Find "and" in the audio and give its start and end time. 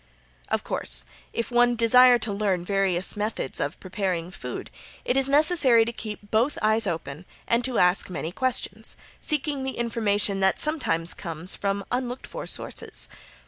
7.47-7.63